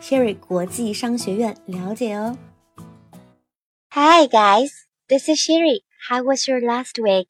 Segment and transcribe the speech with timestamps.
[0.00, 2.38] Sherry 国际商学院了解哦。
[3.90, 4.70] Hi guys,
[5.08, 5.82] this is Sherry.
[6.08, 7.26] How was your last week?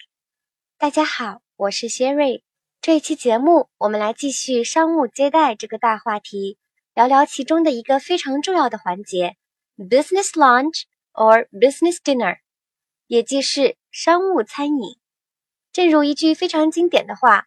[0.76, 2.42] 大家好，我是 Sherry。
[2.82, 6.58] 这一期节目，我们来继续商务接待这个大话题，
[6.94, 9.36] 聊聊其中的一个非常重要的环节
[9.78, 12.36] ——business lunch or business dinner，
[13.06, 14.98] 也即是商务餐饮。
[15.72, 17.46] 正如一句非常经典的话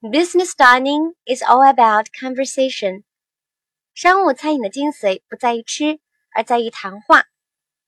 [0.00, 3.02] ：“Business dining is all about conversation。”
[4.00, 5.98] 商务餐饮的精髓不在于吃，
[6.30, 7.24] 而在于谈话。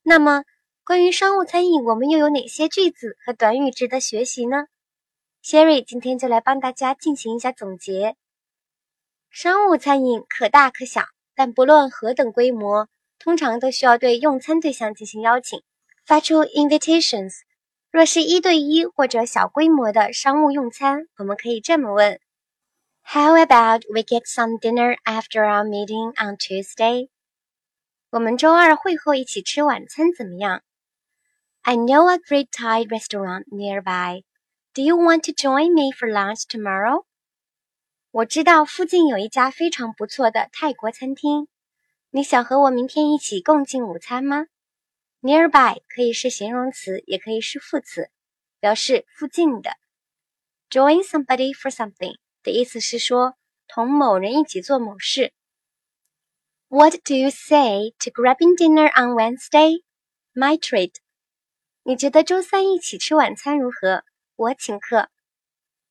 [0.02, 0.42] 那么，
[0.84, 4.66] 关于商务餐饮，我们又有哪些句子和短语值得学习呢
[5.44, 8.16] ？Sherry 今天就来帮大家进行一下总结。
[9.30, 11.04] 商务餐饮可大可小，
[11.36, 12.88] 但不论何等规模，
[13.20, 15.62] 通常都需要对用餐对象进行邀请，
[16.04, 17.34] 发出 invitations。
[17.92, 22.18] 若是一对一或者小规模的商务用餐，我们可以这么问。
[23.03, 27.09] How about we get some dinner after our meeting on Tuesday?
[28.09, 30.61] 我们周二会后一起吃晚餐怎么样？
[31.61, 34.23] I know a great Thai restaurant nearby.
[34.73, 37.05] Do you want to join me for lunch tomorrow?
[38.11, 41.47] 我知道附近有一家非常不错的泰国餐厅，
[42.11, 44.45] 你想和我明天一起共进午餐吗？
[45.21, 48.09] Nearby 可以是形容词，也可以是副词，
[48.59, 49.71] 表示附近的。
[50.69, 53.34] Join somebody for something 的意思是说
[53.68, 55.32] 同某人一起做某事。
[56.68, 59.82] What do you say to grabbing dinner on Wednesday?
[60.34, 60.94] My treat.
[61.82, 64.04] 你觉得周三一起吃晚餐如何？
[64.36, 65.08] 我请客。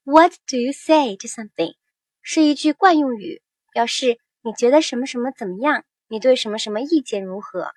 [0.03, 1.75] What do you say to something?
[2.21, 3.41] 是一句惯用语，
[3.73, 7.73] 表示你觉得什么什么怎么样，你对什么什么意见如何。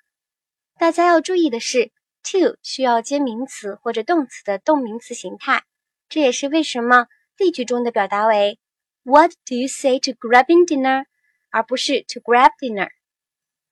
[0.77, 1.91] 大家要注意的是
[2.23, 5.63] ，to 需要接名词或者动词的动名词形态，
[6.07, 7.07] 这也是为什么
[7.37, 8.59] 例句中的表达为。
[9.05, 11.05] What do you say to grabbing dinner？
[11.49, 12.89] 而不是 to grab dinner。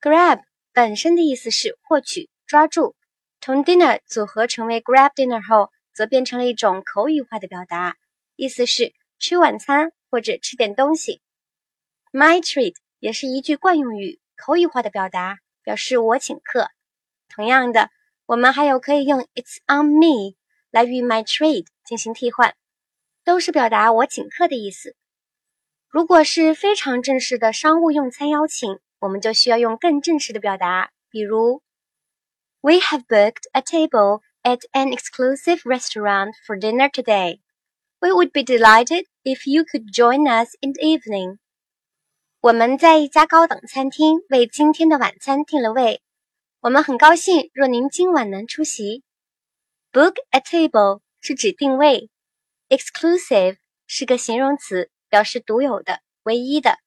[0.00, 0.42] grab
[0.74, 2.94] 本身的意思是获取、抓住，
[3.40, 7.96] 同 dinner 组合成为 grab dinner 后，则变成了一种口语化的表达，
[8.36, 11.22] 意思是吃晚餐或者吃点东西。
[12.12, 16.68] My treat 也是一句惯用语，口语化的表达，表示我请客。
[17.30, 17.88] 同样的，
[18.26, 20.36] 我们还有可以用 It's on me
[20.70, 22.54] 来与 my treat 进行替换，
[23.24, 24.94] 都是表达我请客的意思。
[25.92, 31.62] 如果是非常正式的商务用餐邀请，我们就需要用更正式的表达，比如
[32.62, 37.40] ，We have booked a table at an exclusive restaurant for dinner today.
[37.98, 41.36] We would be delighted if you could join us in the evening.
[42.40, 46.00] 我们在一家高档餐厅为今天的晚餐订了位，
[46.60, 49.04] 我们很高兴若您今晚能出席。
[49.92, 52.08] Book a table 是指定位
[52.70, 54.90] ，exclusive 是个形容词。
[55.12, 56.78] 表示独有的、唯一的，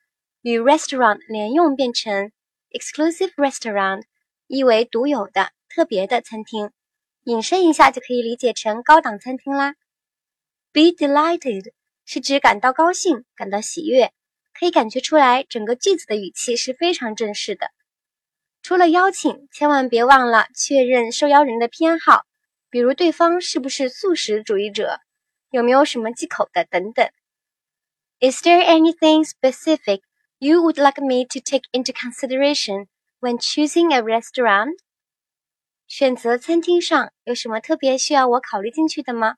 [0.41, 2.31] 与 restaurant 连用变成
[2.71, 4.01] exclusive restaurant，
[4.47, 6.71] 意为独有的、特别的餐厅。
[7.25, 9.75] 引申一下就可以理解成高档餐厅啦。
[10.71, 11.71] Be delighted
[12.03, 14.11] 是指感到高兴、感到喜悦，
[14.59, 17.69] 可以感觉出来整个句子的语气是非常正式的。
[18.63, 22.23] 除了邀请，千万别忘了确认受邀人的偏好，
[22.71, 24.99] 比如对方是不是素食主义者，
[25.51, 27.07] 有没有什么忌口的等等。
[28.20, 30.02] Is there anything specific
[30.38, 32.86] you would like me to take into consideration
[33.20, 34.74] when choosing a restaurant?
[35.86, 39.36] 选择餐厅上有什么特别需要我考虑进去的吗？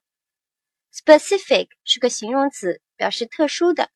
[0.92, 3.90] Specific 是个形容词，表示特殊的。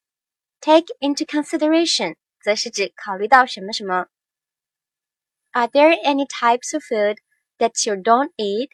[0.61, 4.07] Take into consideration 则是指考虑到什么什么。
[5.51, 7.19] Are there any types of food
[7.59, 8.71] that you don't eat?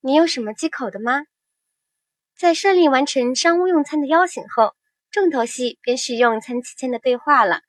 [0.00, 1.26] 你有什么忌口的吗？
[2.34, 4.74] 在顺利完成商务用餐的邀请后。
[5.09, 7.61] 重头戏便是用餐期间的对话了。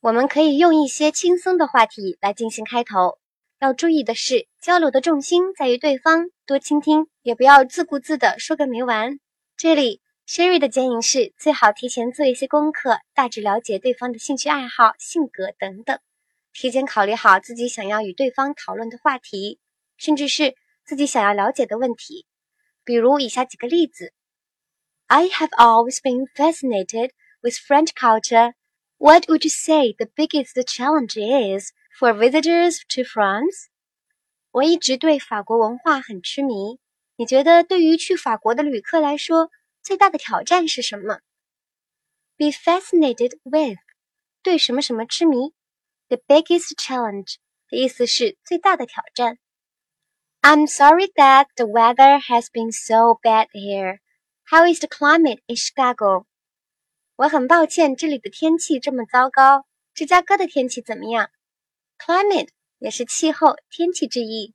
[0.00, 3.18] 我们可以用一些轻松的话题来进行开头。
[3.58, 9.18] 要注意的是，交流的重心在于对方，多倾听，也不要自顾自的说个没完。
[9.56, 15.98] 这里，Sherry 的建议是，最好提前做一些功课，大致了解对方的兴趣爱好、性格等等，
[16.52, 19.58] 提前考虑好自己想要与对方讨论的话题，
[19.96, 20.54] 甚至是
[20.84, 22.26] 自己想要了解的问题。
[22.84, 24.12] 比如以下几个例子。
[25.07, 27.11] I have always been fascinated
[27.41, 28.53] with French culture.
[28.97, 33.67] What would you say the biggest challenge is for visitors to France？
[34.51, 36.79] 我一直对法国文化很痴迷。
[37.15, 39.49] 你觉得对于去法国的旅客来说，
[39.81, 41.19] 最大的挑战是什么？
[42.37, 43.79] Be fascinated with，
[44.41, 45.53] 对什么什么痴迷。
[46.07, 47.35] The biggest challenge
[47.69, 49.37] 的意思是最大的挑战。
[50.41, 53.99] I'm sorry that the weather has been so bad here.
[54.46, 56.26] How is the climate in Chicago?
[57.16, 59.66] 我很抱歉，这里的天气这么糟糕。
[59.94, 61.30] 芝加哥的天气怎么样
[61.98, 64.54] ？Climate 也是气候、天气之意。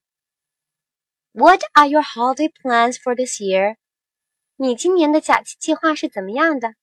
[1.32, 3.78] What are your holiday plans for this year？
[4.58, 6.76] 你今年的假期计划是怎么样的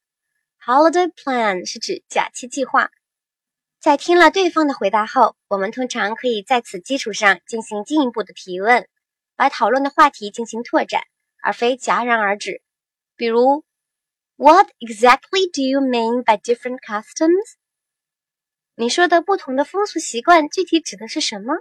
[0.65, 2.91] ？Holiday plan 是指假期计划。
[3.79, 8.89] 在听了对方的回答后，我们通常可以在此基础上进行进一步的提问，
[9.37, 11.03] 把讨论的话题进行拓展，
[11.41, 12.63] 而非戛然而止。
[13.17, 13.65] 比如
[14.37, 17.55] ，What exactly do you mean by different customs？
[18.75, 21.55] 你说的不同的风俗习惯具体指的是什么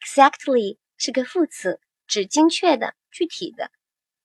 [0.00, 3.70] ？Exactly 是个副词，指精确的、具体的。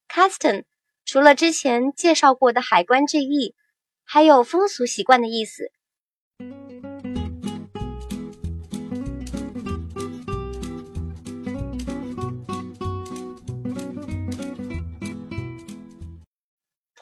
[0.10, 0.66] Custom
[1.06, 3.56] 除了之前介绍过的海关之意，
[4.04, 5.72] 还有风俗习惯的意思。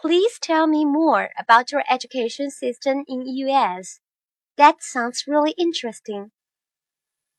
[0.02, 4.00] Please tell me more about your education system in US.
[4.58, 6.32] That sounds really interesting.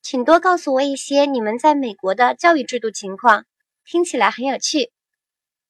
[0.00, 3.46] 请多告诉我一些你们在美国的教育制度情况，
[3.84, 4.92] 听起来很有趣。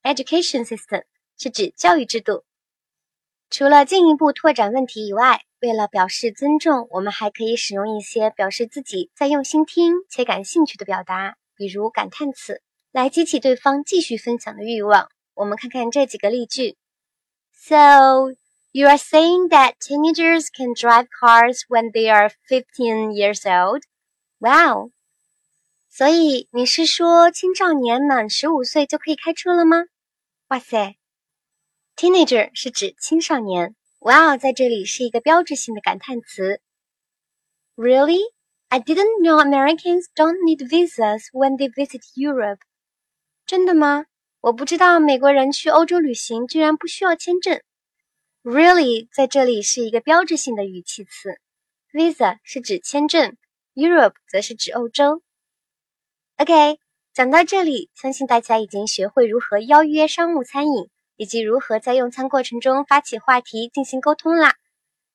[0.02, 1.04] Education system
[1.38, 2.44] 是指教育制度。
[3.48, 12.60] 除了进一步拓展问题以外，为了表示尊重，我们还可以使用一些表示自己在用心听且感兴趣的表达，比如感叹词，
[12.90, 15.08] 来激起对方继续分享的欲望。
[15.32, 16.76] 我们看看这几个例句。
[17.61, 18.33] So
[18.77, 23.81] You are saying that teenagers can drive cars when they are fifteen years old?
[24.39, 24.91] Wow!
[25.89, 29.85] 所以你是说青少年满十五岁就可以开车了吗？
[30.49, 30.95] 哇塞！
[31.95, 33.75] Teenager 是指青少年。
[33.97, 36.61] Wow，在这里是一个标志性的感叹词。
[37.75, 38.21] Really?
[38.67, 42.59] I didn't know Americans don't need visas when they visit Europe.
[43.47, 44.05] 真的吗？
[44.42, 47.62] 我不知道美国人去欧洲旅行居然不需要签证。
[48.42, 51.38] Really，在这里是一个标志性的语气词。
[51.92, 53.36] Visa 是指签证
[53.76, 55.22] ，Europe 则是指欧洲。
[56.38, 56.80] OK，
[57.14, 64.56] 讲到这里，相信大家已经学会如何邀约商务餐饮，以及如何在用餐过程中发起话题进行沟通啦。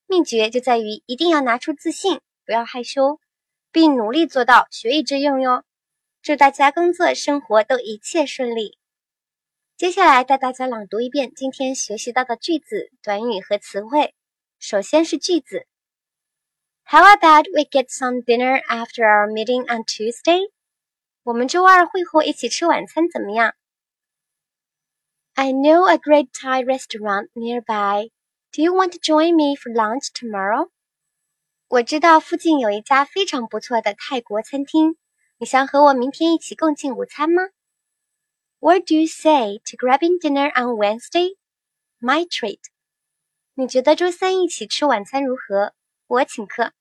[0.06, 3.20] 秘诀就在于一定要拿出自信，不要害羞，
[3.72, 5.64] 并努力做到学以致用哟。
[6.22, 8.78] 祝大家工作生活都一切顺利！
[9.78, 14.12] 接下来带大家朗读一遍今天学习到的句子、短语和词汇。
[14.58, 15.68] 首先是句子
[16.84, 20.50] ：How about we get some dinner after our meeting on Tuesday？
[21.22, 23.54] 我们周二会后一起吃晚餐怎么样
[25.34, 28.10] ？I know a great Thai restaurant nearby.
[28.50, 30.70] Do you want to join me for lunch tomorrow？
[31.68, 34.96] 我知道附近有一家非常不错的泰国餐厅，
[35.38, 37.44] 你想和我明天一起共进午餐吗
[38.59, 41.35] ？What do you say to grabbing dinner on Wednesday?
[41.99, 42.59] My treat.
[43.55, 45.73] 你觉得周三一起吃晚餐如何？
[46.07, 46.73] 我请客。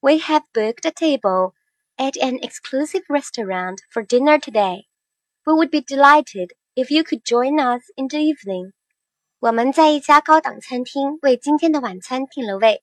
[0.00, 1.54] We have booked a table
[1.96, 4.86] at an exclusive restaurant for dinner today.
[5.44, 8.72] We would be delighted if you could join us in the evening.
[9.38, 12.82] 我们在一家高档餐厅为今天的晚餐订了位，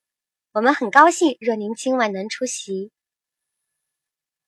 [0.54, 2.92] 我们很高兴若您今晚能出席。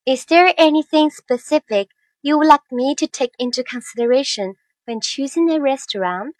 [0.06, 1.88] Is there anything specific
[2.22, 6.34] you would like me to take into consideration when choosing a restaurant?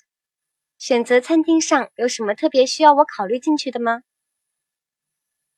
[0.78, 4.02] 选择餐厅上有什么特别需要我考虑进去的吗？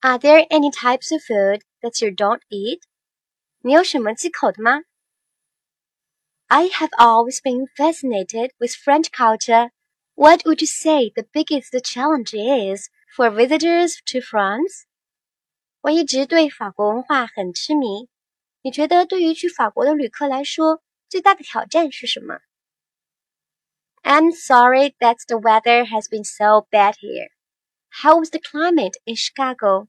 [0.01, 2.82] Are there any types of food that you don't eat?
[3.62, 4.82] 你有什么忌口的吗？
[6.48, 9.72] I have always been fascinated with French culture.
[10.13, 14.84] What would you say the biggest challenge is for visitors to France?
[15.82, 18.08] 我一直对法国文化很痴迷。
[18.62, 22.39] 你觉得对于去法国的旅客来说，最大的挑战是什么？
[24.01, 27.30] I'm sorry that the weather has been so bad here.
[27.89, 29.88] How was the climate in Chicago?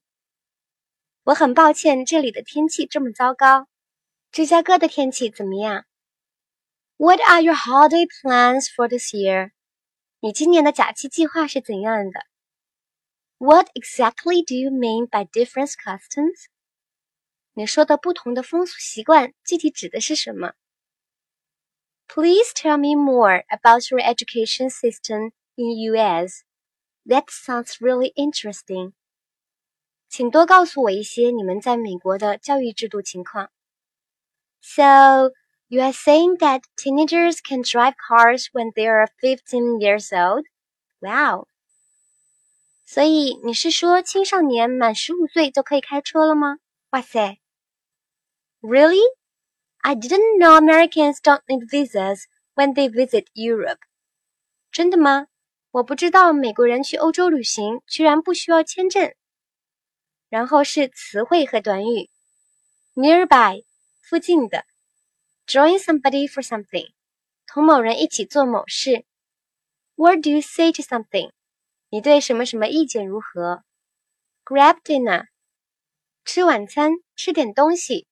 [1.24, 3.66] 我很抱歉，这里的天气这么糟糕。
[4.30, 5.84] 芝加哥的天气怎么样？
[6.98, 9.50] What are your holiday plans for this year?
[10.20, 12.20] 你今年的假期计划是怎样的？
[13.38, 16.46] What exactly do you mean by different customs?
[17.54, 20.52] 你说的不同的风俗习惯具体指的是什么？
[22.06, 26.42] Please tell me more about your education system in US.
[27.04, 28.92] That sounds really interesting.
[30.08, 33.50] 请多告诉我一些你们在美国的教育制度情况。
[34.60, 35.32] So
[35.68, 40.44] you are saying that teenagers can drive cars when they are 15 years old?
[41.00, 41.48] Wow.
[42.84, 46.58] 所以你是说青少年满十五岁就可以开车了吗？
[46.90, 47.38] 哇塞！
[48.60, 49.02] Really?
[49.78, 52.24] I didn't know Americans don't need visas
[52.54, 53.78] when they visit Europe.
[54.72, 55.28] 真的吗？
[55.70, 59.14] 我不知道美国人去欧洲旅行居然不需要签证。
[60.28, 62.10] 然后是词汇和短语：
[62.94, 63.64] nearby
[64.00, 64.64] 附近的，
[65.46, 66.92] join somebody for something
[67.46, 69.04] 同某人一起做某事。
[69.94, 71.30] What do you say to something？
[71.90, 73.62] 你对什么什么意见如何？
[74.44, 75.26] Grab dinner
[76.30, 78.06] 吃晚餐，吃点东西。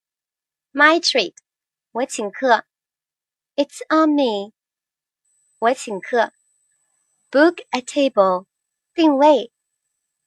[0.71, 1.35] My treat
[1.91, 2.65] 我请客。
[3.55, 4.53] It's on me
[5.59, 6.31] 我请客。
[7.31, 8.45] Book a table
[8.93, 9.51] 定位。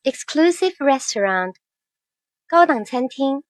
[0.05, 1.57] Exclusive restaurant
[2.47, 3.43] 高档餐厅，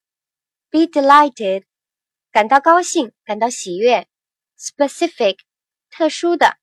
[0.71, 1.65] be delighted，
[2.33, 4.07] 感到高兴，感到喜悦；
[4.59, 5.38] specific，
[5.91, 6.57] 特殊的；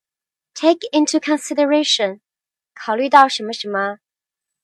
[0.52, 2.20] take into consideration，
[2.74, 3.98] 考虑到什么什么；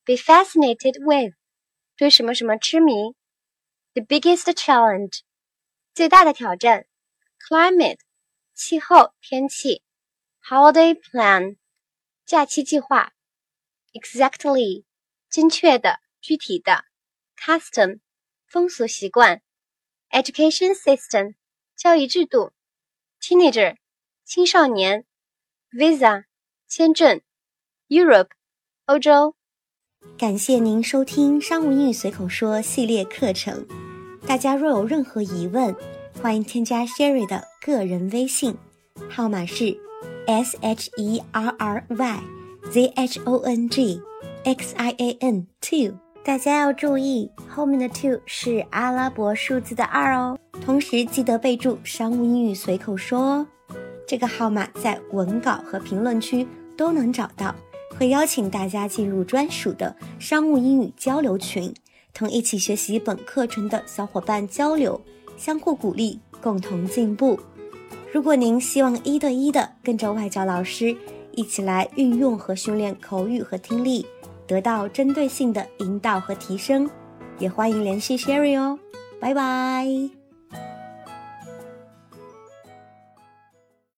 [0.03, 1.33] be fascinated with，
[1.98, 2.92] 对什么什么痴迷
[3.92, 5.22] ；the biggest challenge，
[5.94, 6.86] 最大的挑战
[7.40, 7.98] ；climate，
[8.54, 9.82] 气候天气
[10.40, 11.56] ；holiday plan，
[12.24, 13.12] 假期计划
[13.92, 14.84] ；exactly，
[15.28, 16.84] 精确的具体的。
[17.36, 18.00] custom
[18.46, 19.42] 风俗习惯
[20.10, 21.34] ，education system
[21.74, 22.52] 教育制度
[23.20, 23.76] ，teenager
[24.24, 25.04] 青少年
[25.72, 26.26] ，visa
[26.68, 27.20] 签证
[27.88, 28.30] ，Europe
[28.86, 29.37] 欧洲。
[30.16, 33.64] 感谢您收听商务英语随口说系列课程。
[34.26, 35.74] 大家若有任何疑问，
[36.20, 38.56] 欢迎添加 Sherry 的个人微信，
[39.08, 39.76] 号码是
[40.26, 42.20] s h e r r y
[42.70, 44.00] z h o n g
[44.44, 45.94] x i a n two。
[46.24, 50.38] 大家要注意，后面的 two 是阿拉伯数字的二哦。
[50.60, 53.46] 同时记得备注“商务英语随口说”哦。
[54.06, 56.46] 这个号码在文稿和评论区
[56.76, 57.54] 都能找到，
[57.98, 61.74] 会邀请大家进入专属的商务英语交流群，
[62.14, 65.00] 同一起学习本课程的小伙伴交流，
[65.36, 67.38] 相互鼓励，共同进步。
[68.12, 70.96] 如果您希望一对一的跟着外教老师
[71.32, 74.06] 一起来运用和训练口语和听力。
[74.46, 76.88] 得到针对性的引导和提升，
[77.38, 78.78] 也欢迎联系 Sherry 哦，
[79.20, 80.17] 拜拜。